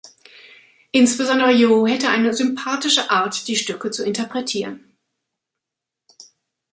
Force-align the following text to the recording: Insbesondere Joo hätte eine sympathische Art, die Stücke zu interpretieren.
Insbesondere 0.89 1.51
Joo 1.51 1.85
hätte 1.85 2.09
eine 2.09 2.33
sympathische 2.33 3.11
Art, 3.11 3.47
die 3.47 3.55
Stücke 3.55 3.91
zu 3.91 4.03
interpretieren. 4.03 4.83